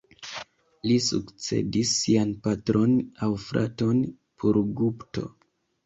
Li 0.91 0.95
sukcedis 1.07 1.93
sian 1.99 2.33
patron 2.49 2.99
aŭ 3.29 3.33
fraton 3.47 4.05
Purugupto. 4.41 5.33